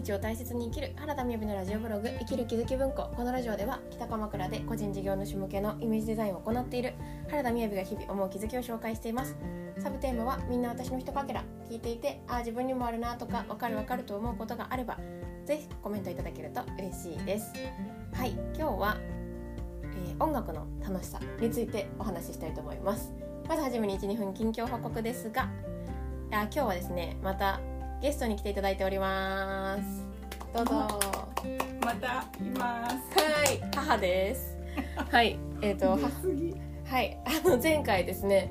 [0.00, 3.10] 日を大切に生きる原田美由のラジオブログ生きる気づき文庫。
[3.14, 6.94] このラジオでは北鎌倉で個人事業主向けのイメージデザインを行っている
[7.28, 9.36] 原田美由が日々思う気づきを紹介しています。
[9.78, 14.98] サブテーマはみんな私のひとかけら聞いていてああ自分にもあるなとかわかるわかると思うことがあれば
[15.44, 17.52] ぜひコメントいただけると嬉しいです。
[18.14, 23.12] はい今日は、えー音楽の楽しさについてお話ししたいと思います。
[23.46, 25.50] まずはじめに12分近況報告ですが
[26.30, 27.60] あ今日はですねまた
[28.00, 29.82] ゲストに来ていただいております。
[30.54, 30.74] どうぞ。
[30.74, 30.98] は
[31.84, 32.96] またいます。
[33.54, 34.56] い母です。
[35.10, 35.98] はいえっ、とは
[37.02, 38.50] いあの前回ですね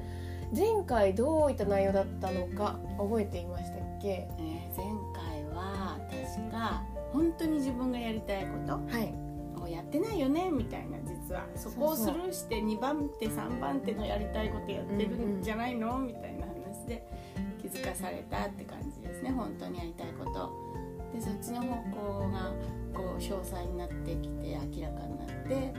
[0.56, 4.28] 前回どういった内容だったのか覚えていましたっけ？
[4.38, 8.50] えー前回は確か本当に自分がやりたいこ
[8.92, 9.30] はい。
[9.70, 11.46] やってないよねみたいな実は。
[11.56, 17.04] そこをスルーして2番手3番手のやりたいことやってるんじゃないの、みたいな話で。
[17.36, 19.32] 気づかされたって感じですね。
[19.32, 20.70] 本当にやりたいこと。
[21.14, 21.76] でそっちの方
[22.22, 22.52] 向が
[22.94, 25.74] こう詳細になってきて明らかになって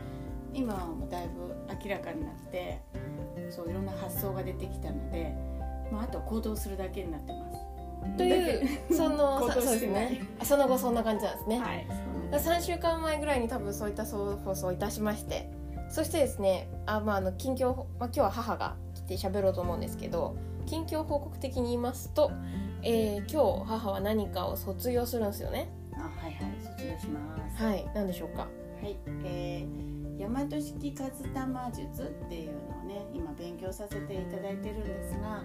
[0.52, 2.80] 今はもうだいぶ明らかになって
[3.50, 5.32] そういろんな発想が出てきたので、
[5.92, 8.16] まあ、あと行動するだけになってます。
[8.16, 10.22] というその そうですね。
[10.40, 11.86] あその後そんな感じなんですね、はい、
[12.32, 15.50] 3週間前ぐらいに多分そういったそう放送をいたしまして
[15.90, 22.30] そしてですねあ、まあ、あの近況、まあ、今日は母が来て喋ろうと思うんですけど近況報告的に言いますと、
[22.82, 25.68] えー今日母は何かを卒業するんですよね。
[25.92, 27.62] あはいはい卒業します。
[27.62, 28.48] はい何でしょうか？
[28.82, 35.42] はい、えー、大和式和玉術っていうのをね今勉強させていただいてるんですが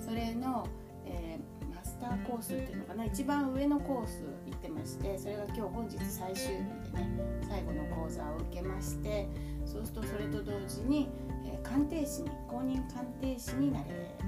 [0.00, 0.66] それの、
[1.04, 3.04] えーマスターコースっていうのかな？
[3.04, 7.08] 一番上のコース行ってましてそれが今日本日最終日でね
[7.48, 9.28] 最後の講座を受けまして
[9.64, 11.37] そうするとそれと同時に、えー
[11.70, 13.84] 鑑定士に公認鑑定士になれ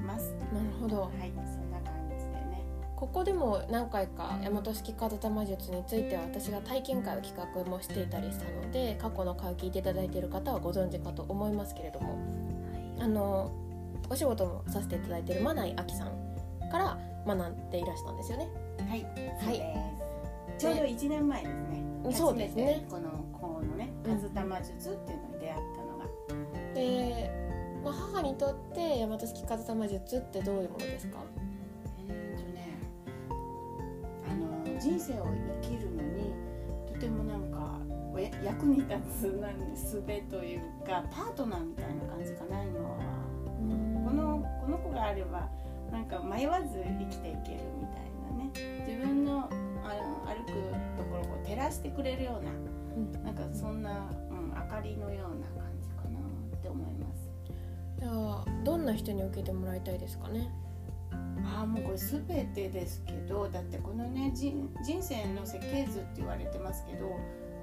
[0.06, 0.32] ます。
[0.52, 1.02] なるほど。
[1.02, 2.62] はいそんな感じでね。
[2.96, 12.18] ここでも何回か大和式風玉術については私が体験会を企画もしていたりしたので過去の回を聞いていただいている方はご存知かと思いますけれども
[12.98, 13.50] あの
[14.10, 16.08] お仕事もさせていただいているマナイアキさん
[16.70, 18.48] から学んでいらしたんですよね。
[18.88, 20.58] はい、はい。
[20.58, 22.12] ちょうど1年前ですね。
[22.12, 22.86] そうですね。
[22.90, 24.14] このこのね、うん。
[24.14, 24.76] カズタマ術っ
[25.06, 25.79] ていうのに出会った
[26.80, 27.30] で、
[27.84, 31.18] まあ、母にとって大和式風玉術ってどういうものですか？
[32.08, 32.78] えーとね、
[34.26, 35.26] あの人生を
[35.62, 36.32] 生きるのに
[36.90, 37.78] とてもなんか
[38.42, 42.96] 役に立つなん術というかパートナーみたいな感じかな今は。
[44.04, 45.48] このこの子があれば
[45.92, 48.50] なんか迷わず生きていけるみたいなね。
[48.86, 50.52] 自分のあの歩く
[50.96, 52.50] ところを照らしてくれるような
[52.96, 53.12] うん。
[53.24, 55.79] なんかそんな、うん、明かりのような感じ
[56.72, 57.30] かなって思います。
[58.00, 60.50] じゃあどんな人に受けてもらいたいですかね？
[61.44, 62.22] ああもうこれ全
[62.54, 67.08] てですけどだってこのね人人生の設計図って言われてますけど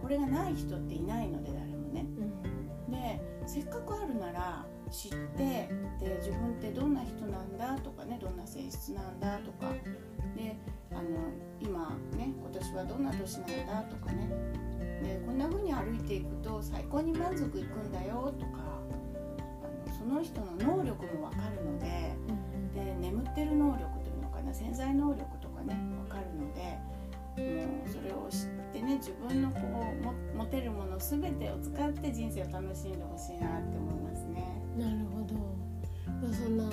[0.02, 2.06] これがない人っていないので誰もね。
[2.90, 5.70] でせっかくあるなら知って
[6.00, 9.72] で自分ってどんな人なんだとかねどんな性質なんだとか。
[10.36, 10.56] で
[10.92, 11.02] あの
[11.60, 14.30] 今ね今年はどんな年なんだとかね。
[15.02, 18.67] でこんな風に歩いていくと最高に満足いくんだよとかあ
[20.08, 22.16] のその人の能力も分かるので
[22.74, 26.62] で眠ってる能力というのかな潜在能力とかね分かるので
[27.38, 34.44] もうそれを知ってね自分のこうも持てるもの全てを使って人生を楽しんでほしいなって思いますね。
[34.78, 35.36] なるほど。
[36.22, 36.64] まあそんな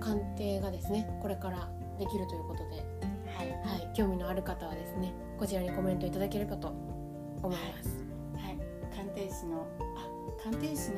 [0.00, 2.84] 鑑定がですねこれからできるということで、
[3.36, 3.50] はい。
[3.64, 6.68] はい、興味のある方はですねこちらにコメントいただければと
[7.42, 8.58] 思います、はい、
[8.94, 10.96] 鑑定士のあ鑑定士の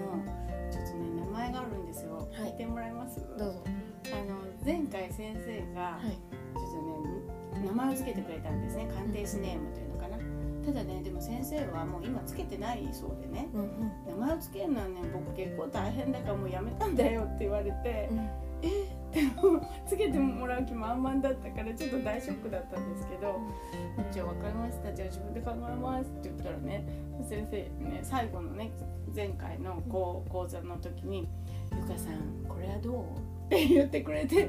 [0.70, 2.16] ちょっとね名前があるんですよ。
[2.16, 3.20] はい聞いてもらえます？
[3.38, 3.65] どうぞ
[4.06, 6.72] あの前回先生がはいちょっ
[7.53, 8.88] とね名前をつけてくれたんですね。
[8.94, 10.19] 鑑定士ネームというのかな。
[10.65, 13.48] ただねでも先生はもう今つけてないそうでね。
[13.53, 18.19] うんうん名前をつけるのはね僕結構大変だからもうやめたんだよって言われて、うん
[18.62, 18.92] え
[19.87, 23.41] つけてもらう気満々だったからちょっと大ショックだったんですけど、
[24.11, 26.87] じゃあ分かりましたじゃあ自分で考えますって言ったらね
[27.29, 28.73] 先生ね最後のね
[29.14, 31.29] 前回の講講座の時に
[31.76, 33.05] 「ゆかさんこれはどう?」
[33.47, 34.49] って言ってくれて、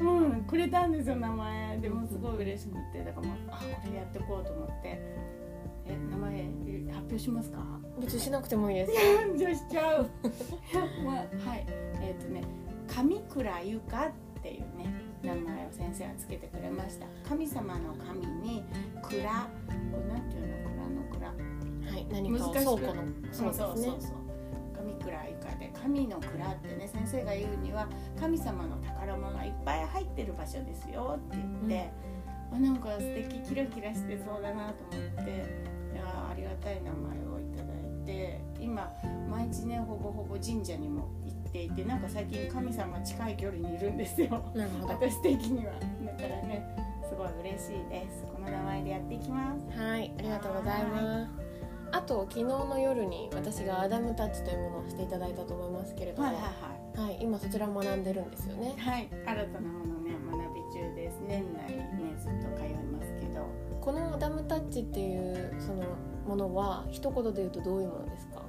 [0.00, 0.04] う
[0.38, 5.00] ん、くれたんですよ名前でもすごい嬉しくってだからもうあこれやってこうと思って
[5.86, 6.42] 「え名前
[6.90, 7.64] 発表しますか?」
[8.00, 8.92] 別にしなくてもいいです
[9.36, 10.10] じゃあしちゃう。
[11.04, 11.14] まあ、
[11.48, 11.66] はい。
[12.02, 12.42] えっ、とね、
[12.88, 14.06] 神倉ゆか
[14.38, 14.92] っていうね、
[15.22, 17.06] 名前を先生はつけてくれました。
[17.28, 18.64] 神様の神に
[19.02, 21.28] 蔵、これなんていうの蔵の蔵。
[21.28, 21.34] は
[21.98, 23.02] い何かを難しく倉庫の
[23.32, 24.26] そうそうそうそう。
[24.76, 27.88] 神倉ゆかで神の蔵ってね先生が言うには
[28.18, 31.90] 神様の宝物がいっぱい入ってる場所ですよって言って、
[32.52, 35.30] あなんか素敵キラキラしてそうだなと思って
[35.94, 38.92] いやありがたい名前をいただいて今
[39.28, 44.44] 毎日ねほぼほぼ神社にも行っていてなんか最近神様近い距離にいるんですよ。
[44.54, 44.92] なるほど。
[44.92, 45.72] 私的には。
[45.72, 46.76] だからね
[47.08, 48.24] すごい嬉しいです。
[48.24, 49.78] この名前でやっていきます。
[49.78, 51.30] はいありがとうございます。
[51.92, 56.44] あと昨日の夜に私がアダムタッチというものをしていただいたと思いますけれども、はいはい
[57.00, 57.10] はい。
[57.14, 58.74] はい、今そちらを学んでるんですよね。
[58.76, 61.20] はい、新たなものね学び中です。
[61.26, 63.46] 年内ねずっと通いますけど。
[63.80, 65.84] このアダムタッチっていうその
[66.26, 68.42] ものは一言で言うとどういうものですか？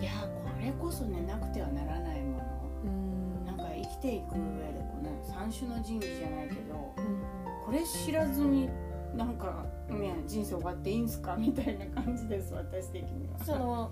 [0.00, 0.29] いやこ
[0.60, 2.44] れこそねなくてはならないもの。
[2.84, 3.46] うん。
[3.46, 7.22] なんか生きていく上でこの三種の神器じゃないけどうん。
[7.64, 8.68] これ知らずに
[9.16, 13.44] なんかね人生終わっていいんすかみたいな感じです私的には。
[13.44, 13.90] その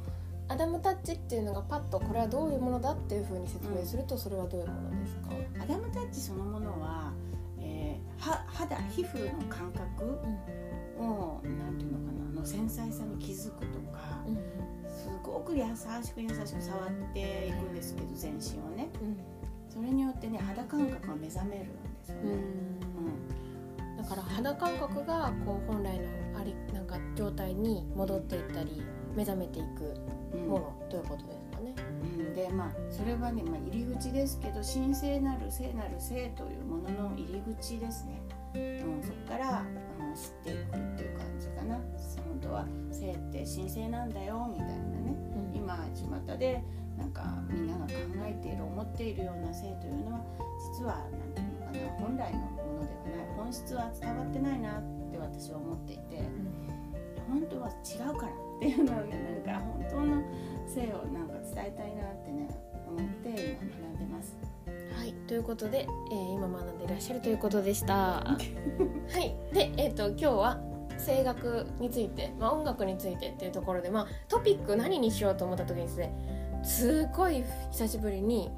[0.51, 5.31] アダムタッチっていうのがパッとこれはどういうものだっていうふうに説明するとそれはどういうものですか？
[5.63, 7.13] アダムタッチそのものは、
[7.61, 10.19] えーは肌皮膚の感覚
[10.99, 14.37] をなんていうのかなあの繊細さに気づくとかうん。
[14.89, 15.65] すごく優
[16.03, 18.91] しく優しく触っていくんですけど全身をね。
[19.01, 19.17] うん。
[19.69, 21.73] それによってね肌感覚が目覚めるんで
[22.05, 22.33] すようね。
[22.35, 23.97] ん。
[23.97, 26.05] だから肌感覚がこう本来の
[26.39, 28.83] ありなんか状態に戻っていったり
[29.17, 29.95] 目覚めていく
[30.37, 31.75] ものということですかね。
[32.03, 32.35] うん。
[32.35, 38.21] でまあそれはね、まあ、入り口ですけど神聖なる聖なる聖というものの入り口ですね、
[38.55, 39.65] うん、そこから、
[40.01, 41.77] うん、知っていくっていう感じかな。
[41.77, 45.13] 本当は聖って神聖なんだよみたいなね。
[45.13, 45.18] うん
[45.69, 46.63] 今巷で
[46.97, 47.93] なんかみんなが考
[48.25, 50.21] えている思っているような性というのは
[50.79, 56.23] 実は何て言うのかな本来のものではない本質は伝わってないなって私は思っていて
[57.29, 60.23] 本当は違うからっていうのをねなんか本当の
[60.67, 62.49] 性をなんか伝えたいなってね
[62.89, 64.37] 思って今学んでます。
[64.99, 67.95] はい、ということで、えー今学んでいらっしゃるということでした。
[68.27, 68.37] は
[69.21, 70.68] い、で、えっ、と今日は
[70.99, 76.13] 声楽について、まあ、音楽についてっていうところで、まあ、トピック何にしようと思った時にですね
[76.63, 78.51] すごい久しぶりに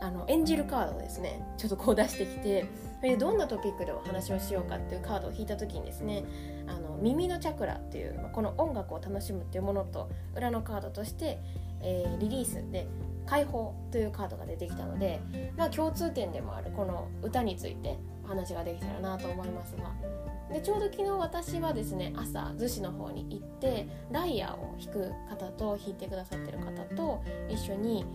[0.00, 2.66] あの演じるカードをですねちょっとこう出してきて
[3.02, 6.24] でどんなトピックでお話をしようかっていうカードを引いた時にですね
[6.66, 11.38] あの耳のチャクラっていう、まあこの音楽を楽しむっていうものと裏のカードとして、
[11.80, 12.86] えーリリースで
[13.26, 15.20] 解放というカードが出てきたので
[15.56, 20.37] まあ、共通点でもあるこの歌についてお話ができたらなと思いますが。
[20.52, 28.06] でちょうど昨日私はですね朝逗子の方に行ってライアーを弾く方と弾いてくださってる方と一緒に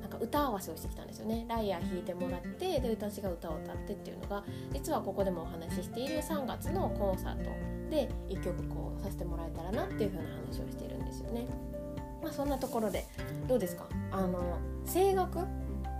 [0.00, 1.46] なんか歌合わせをしてきたんですよね。
[1.48, 7.50] ライアー弾いてもらってで私が歌を歌ってっていうのが実はここでもお話ししている3月のコンサート
[7.90, 11.46] で1曲こうさせてもらえたらなっていう風な話をしているんですよね。
[12.22, 13.04] まあ、そんなところで
[13.46, 13.86] どうですか？
[14.10, 14.58] あの
[14.92, 15.38] 声楽？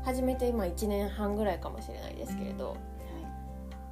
[0.04, 2.76] 始めて今1年半ぐらいかもしれないですけれど。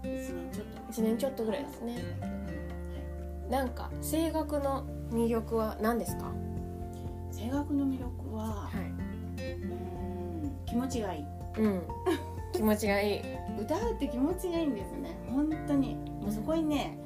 [0.04, 1.94] はい、一年ちょっと一年ちょっとぐらいですね。
[2.20, 2.34] はい
[3.50, 6.32] なんか声楽の魅力は何ですか、
[7.30, 8.78] 声楽の魅力は、い。
[8.78, 11.24] うーん気持ちがいい。
[11.60, 11.82] うん、
[12.54, 13.20] 気持ちがいい、
[13.60, 15.14] 歌うって気持ちがいいんですよね。
[15.28, 15.94] 本当に。
[15.94, 16.98] もうそこにね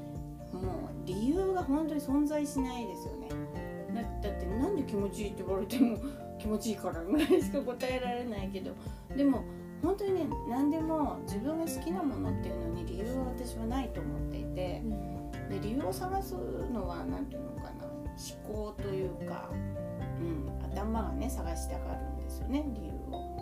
[0.53, 0.65] もう
[1.05, 3.29] 理由が本当に存在しないですよね。
[4.23, 5.99] だだってなんで気持ちいいって言われても
[6.39, 8.71] 気持ちいいからぐらいしか答えられないけど。
[9.17, 9.43] でも
[9.83, 14.83] 本当にね何でも自分が好きなものっていうのに理由は私はないと思っていて
[15.49, 23.37] で理由を探すのは何ていうのかな思考というか、うん、頭がね探したがるんですよね理由を。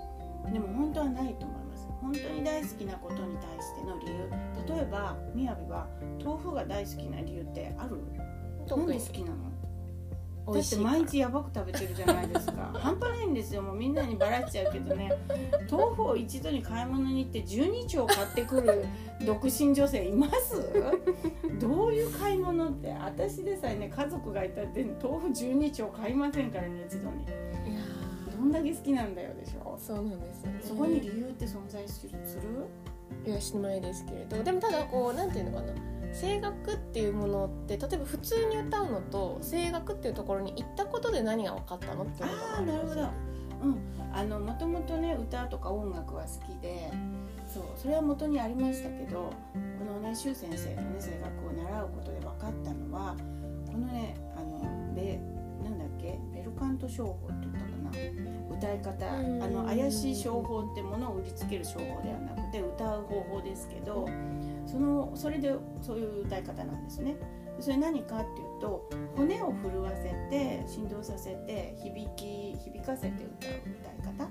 [0.52, 1.88] でも本当はないと思います。
[2.00, 4.30] 本当に大好きなことに対しての理由。
[4.76, 5.88] 例えばみやびは
[6.22, 7.96] 豆腐が大好きな理由ってある？
[8.16, 9.36] なん特にで好きなの？
[10.54, 12.70] だって毎日やばく食べてるじゃないですか。
[12.78, 13.62] 半端ないんですよ。
[13.62, 15.12] もうみんなにバラしちゃうけどね。
[15.70, 18.84] 豆腐を一度に買い物に行って12丁買ってくる
[19.26, 20.62] 独身女性います？
[21.60, 27.24] どういう買い物って私でさえね家族がいたって豆腐12丁買いませんからね一度に。
[27.24, 27.80] いや
[28.38, 29.76] どんだけ好きなんだよでしょ？
[29.76, 30.58] ーそうなんですよね。
[30.62, 32.12] そこに理由って存在する？
[32.24, 32.42] する
[33.26, 34.42] いやしないですけれど。
[34.44, 35.72] でもただこうなんていうのかな
[36.12, 43.00] 声楽っていうものって例えば普通に歌うのと声楽っていうところに行ったことで何が分かったのっていうのがああなるほど。
[43.62, 43.96] うん。
[44.12, 46.90] あのもともとね歌とか音楽は好きで
[47.46, 53.14] そうそれは元にありましたけどこのね周先生のね声楽を習うことで分かったのは
[53.66, 55.20] このねあのベ
[55.62, 58.36] なんだっけベルカント商法って言ったかな。
[58.56, 59.42] 歌い方うん。
[59.42, 64.08] あの怪しい商法ってものを売りつける商法ではなくて歌う方法ですけど
[64.66, 67.16] そのそれでそういう歌い方なんですね。
[67.58, 74.30] それ何かっていうと骨を震わせて振動させて響き響かせて歌う歌い方。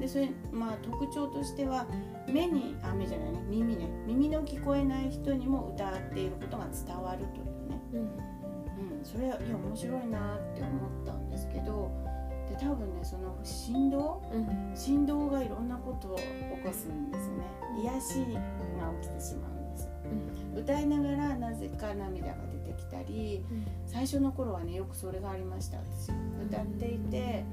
[0.00, 1.86] でそれまあ特徴としては
[2.28, 3.42] 目にあ目じゃないね。
[3.48, 3.88] 耳ね。
[4.06, 8.00] 耳の聞こえない人にも歌っていることが伝わるというね、うん。
[8.98, 11.90] うん、それいや面白いなって思ったんですけど
[12.48, 14.72] で多分ねその振動うん。
[14.74, 16.22] 振動がいろんなことを起
[16.62, 17.44] こすんですね。
[17.82, 18.14] 癒し
[18.78, 19.55] が起きてしまう
[20.14, 20.26] ん。
[20.28, 22.34] ですよ歌いながらなぜか涙が
[22.64, 23.44] 出てきたり
[23.86, 26.12] 最初の頃はねよくそれがありました私。
[26.46, 27.44] 歌っていて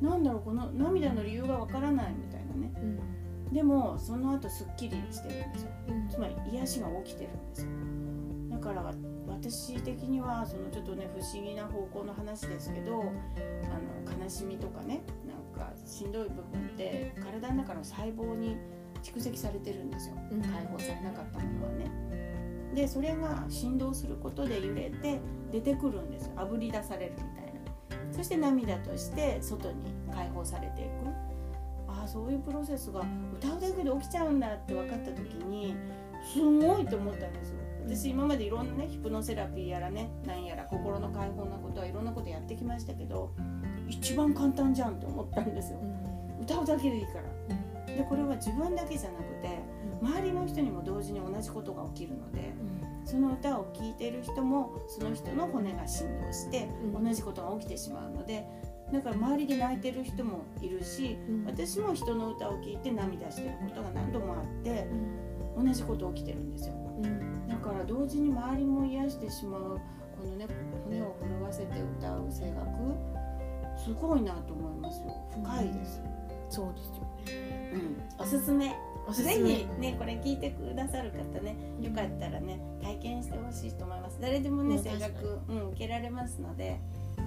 [0.00, 2.72] なんだろうこの涙の理由がわからないみたいなね。
[2.76, 3.54] うん。
[3.54, 5.70] でもその後すっきりしてるんですよ。
[5.88, 6.08] うん。
[6.08, 7.68] つまり癒しが起きてるんですよ。
[8.50, 8.92] だから
[9.28, 18.56] 私的にはそのちょっとね不思議な方向の話ですけどあの悲しみとかねなんかしんどい部分って体の中の細胞に
[19.02, 20.16] 蓄積されてるんですよ。
[20.30, 20.42] うん。
[20.42, 21.90] 解放されなかったものはね。
[22.74, 25.20] でそれが振動することで揺れて
[25.52, 26.32] 出てくるんですよ。
[26.36, 28.12] あぶり出されるみたいな。
[28.12, 30.88] そして涙として外に解放されていく。
[31.88, 33.02] ああそういうプロセスが
[33.34, 35.76] 歌うだけで起きちゃうんだって分かった時に
[36.32, 37.56] すごいと思ったんですよ。
[37.84, 43.34] 私今までいろんなねヒプノセラピーやらねなんやら心の解放なことはいろんなことやってきましたけど
[43.88, 45.80] 一番簡単じゃんって思ったんですよ。
[46.40, 47.24] 歌うだけでいいから
[47.96, 49.58] でこれは自分だけじゃなくて
[50.00, 52.52] 周りの人にも同時に同じことが起きるので
[53.04, 57.04] その歌を聴いている人もその人の骨が振動してうん。
[57.04, 58.46] 同じことが起きてしまうので
[58.92, 61.44] だから周りで泣いてる人もいるしうん。
[61.46, 64.86] 私も人の歌を聴いて涙してることが何度もあって
[65.56, 66.74] 同じこと起きてるんですよ。
[67.02, 67.48] うん。
[67.48, 69.80] だから同時に周りも癒してしまう
[70.16, 70.46] このね
[70.84, 72.68] 骨を震わせて歌う声楽
[73.76, 75.14] すごいなと思いますよ。
[75.32, 76.00] 深いです、
[76.48, 77.02] そうですよ。
[77.02, 77.11] ね
[77.72, 78.74] うん、おすすめ。
[79.06, 79.34] おすすめ。
[79.34, 84.18] ぜひねこれ聞いてくださる方ねよかったらね体験してほしいと思います。
[84.20, 86.78] 誰でもねうん声楽、うん、受けられますので、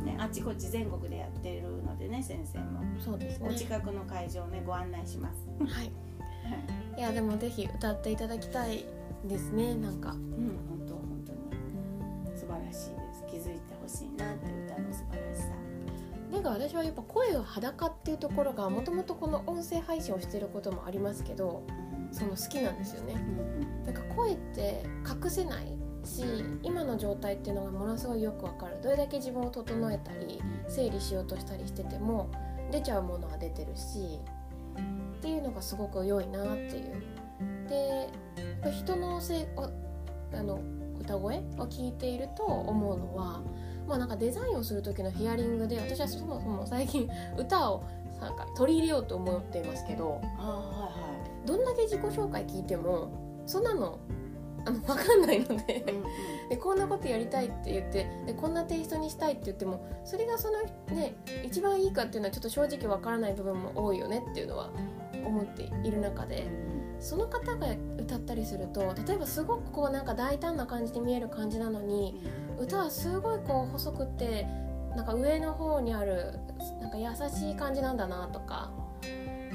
[0.05, 2.81] ね、あちこち全国でやってるのでね先生も。
[2.99, 3.49] そうですね。
[3.49, 5.91] お近くの会場をねご案内します、はい。
[6.97, 8.85] いやでもぜひ歌っていただきたい
[9.25, 10.11] ですねなんか。
[10.11, 10.17] うん
[10.69, 12.37] 本当本当に。
[12.37, 13.25] 素晴らしいです。
[13.27, 15.64] 気づいてほしいなって歌の素晴らしさ
[16.31, 23.13] なんか私はやっぱ声が裸っていうところがもともとこの音声配信をしてることもありますけどうんその好きなんですよね。
[23.13, 26.23] うんなんか声って隠せないし
[26.63, 28.79] 今の状態っていうのがものすごいよくわかる。
[28.81, 32.29] どれだけ自分を整えたり整理しようとしたりしてても
[32.71, 34.19] 出ちゃうものは出てるし
[35.17, 37.69] っていうのがすごく良いなっていう。
[37.69, 38.09] で
[38.71, 39.69] 人のせいあ
[40.33, 40.59] あの
[40.99, 43.41] 歌声を聞いていると思うのは
[43.87, 47.83] まあなんかデザインをする時のヒアリングで私はそもそも最近歌を
[48.19, 50.89] なんか取り入れようと思っていますけどはいは
[51.43, 51.47] い。
[51.47, 53.99] どんだけ自己紹介聞いてもそんなの
[54.67, 55.85] あの分かんないので
[56.49, 60.63] でこんなことやりたいって言ってでこんなテイストにしたいって言ってもそれがその
[60.95, 64.71] ね一番いいかっていうのはちょっと正直分からない部分も多いよねっていうのは
[65.23, 66.47] 思っている中で
[66.99, 67.67] その方が
[67.99, 72.21] 歌ったりすると例えばすごくこうなんか大胆な感じで見える感じなのに
[72.59, 74.47] 歌はすごいこう細くって
[74.95, 76.39] なんか上の方にある
[76.81, 78.71] なんか優しい感じなんだなとか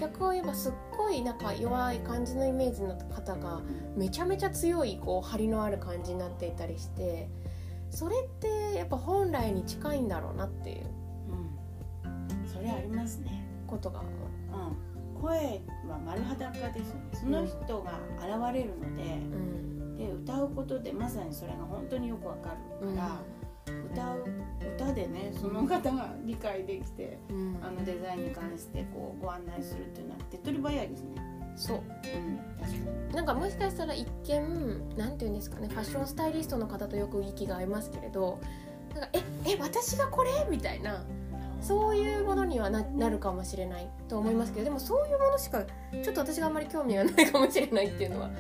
[0.00, 3.61] 逆を言えばすっごいなんか弱い感じのイメージの方が
[3.97, 7.28] めちゃめちゃ強いこう張りのある感じになっていたりして
[7.90, 10.87] それってやっぱ本来に近いんだろうなっていう
[12.04, 12.09] う
[12.45, 12.49] ん。
[12.49, 13.45] それありますね。
[13.66, 14.00] ことが。
[14.00, 14.14] 思う。
[15.16, 16.88] うん、声は丸裸です。
[16.90, 23.21] よねその人が現れるので,、うんで歌うことでまさにそれが本当によくわかるから、
[23.92, 24.25] 歌う
[24.76, 27.59] 歌でねその方が理解できてうん。
[27.62, 31.09] あのデザインに関してこうご案内するっていうのは手っ取り早いですね。
[31.54, 31.76] そう。
[31.76, 32.76] うん、確か
[33.09, 33.14] に。
[33.14, 38.40] なんかもしかしたら一見なんていうんですかねファッションスタイリストの方とよく息が合いますけれど
[38.95, 40.30] なんかええ私がこれ？
[40.50, 41.04] みたいな
[41.61, 45.62] そういうものにはななるかもしれないと思いますけどでもそういうものしか
[46.02, 48.30] ちょっと私があんまり興味がないかもしれないっていうのは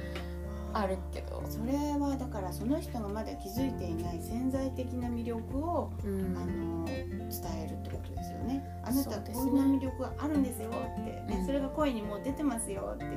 [0.72, 6.36] あるけど、それはだからその人がまだ気づいていない潜在的な魅力をうん。
[6.36, 8.64] あの伝えるってことですよね。
[8.84, 11.46] あなたこんな魅力があるんですよってね、うん。
[11.46, 13.10] それが声にもう出てますよっていう。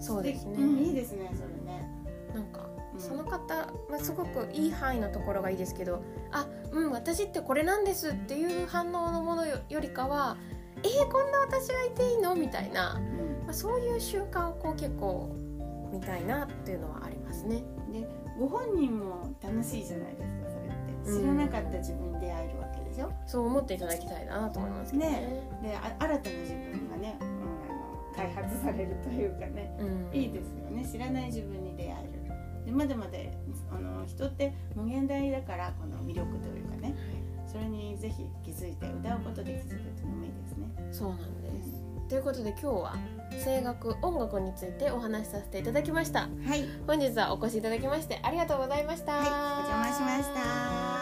[0.00, 1.88] そうですね、んいいですねそれね。
[2.34, 3.00] なんかうん。
[3.00, 3.54] その方、
[3.90, 10.36] まあ、すごくいい範囲のところがいいですけどあうん私ってこれなんですっていう反応のものよよりかは
[10.82, 12.34] えー、こんな私がいていいの？
[12.34, 13.44] みたいな、うん。
[13.44, 15.30] まあ、そういう瞬間をこう結構
[15.94, 17.62] 見たいなっていうのはありますね。
[17.92, 18.06] で
[18.38, 23.12] ご本人も楽しいじゃないですかそれって知らなかった自分に出会えるわけでしょ？
[23.26, 25.10] そう思っていただきたいなと思いますけどね。
[25.10, 32.24] ねであ新たな自分がね、うん、あの開発されるというかねうん、いいですよね知らない自分に出会える。
[32.66, 33.10] でまだまだ
[33.70, 36.94] あの人って無限大だからこの魅力というかね
[37.46, 40.88] それにぜひ気づいて歌うことで気づくっていうのもいいですね。
[40.90, 41.84] そうなんです。
[42.08, 42.96] ということで今日は
[43.44, 50.93] 声楽音楽についてお話しさせていただきました、はい、本日はお越しいただきましてありがとうございました、はい、お邪魔しました。